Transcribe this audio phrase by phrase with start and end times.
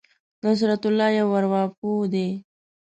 [0.43, 2.27] نصرت الله یو ارواپوه دی.